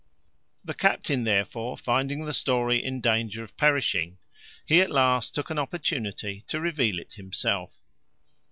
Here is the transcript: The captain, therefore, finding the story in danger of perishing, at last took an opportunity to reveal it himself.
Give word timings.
The 0.65 0.73
captain, 0.73 1.25
therefore, 1.25 1.77
finding 1.77 2.25
the 2.25 2.33
story 2.33 2.83
in 2.83 3.01
danger 3.01 3.43
of 3.43 3.55
perishing, 3.55 4.17
at 4.67 4.89
last 4.89 5.35
took 5.35 5.51
an 5.51 5.59
opportunity 5.59 6.43
to 6.47 6.59
reveal 6.59 6.97
it 6.97 7.13
himself. 7.13 7.83